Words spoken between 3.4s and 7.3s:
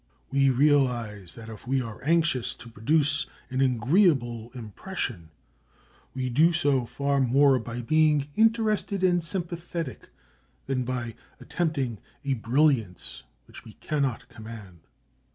an agreeable impression, we do so far